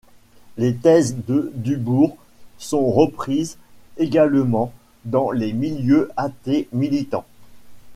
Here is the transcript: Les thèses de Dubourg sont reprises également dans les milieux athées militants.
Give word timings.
Les 0.57 0.73
thèses 0.75 1.15
de 1.27 1.51
Dubourg 1.53 2.17
sont 2.57 2.87
reprises 2.89 3.59
également 3.97 4.73
dans 5.05 5.29
les 5.29 5.53
milieux 5.53 6.09
athées 6.17 6.67
militants. 6.73 7.27